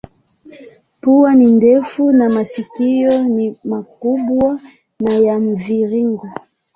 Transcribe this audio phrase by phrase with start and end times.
[1.01, 4.59] Pua ni ndefu na masikio ni makubwa
[4.99, 6.29] na ya mviringo.